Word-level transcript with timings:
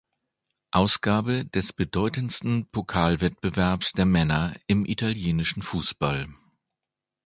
Ausgabe 0.71 1.45
des 1.45 1.73
bedeutendsten 1.73 2.67
Pokalwettbewerbs 2.71 3.91
der 3.93 4.07
Männer 4.07 4.55
im 4.65 4.83
italienischen 4.83 5.61
Fußball. 5.61 6.27